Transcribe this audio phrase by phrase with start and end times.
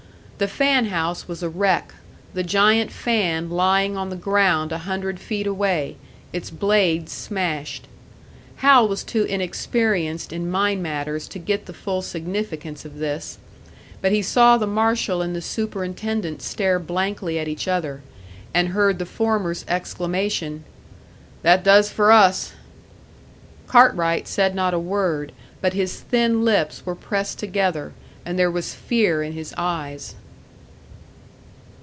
[0.41, 1.93] The fan house was a wreck,
[2.33, 5.97] the giant fan lying on the ground a hundred feet away,
[6.33, 7.87] its blades smashed.
[8.55, 13.37] Hal was too inexperienced in mine matters to get the full significance of this;
[14.01, 18.01] but he saw the marshal and the superintendent stare blankly at each other,
[18.51, 20.63] and heard the former's exclamation,
[21.43, 22.53] "That does for us!"
[23.67, 27.93] Cartwright said not a word; but his thin lips were pressed together,
[28.25, 30.15] and there was fear in his eyes.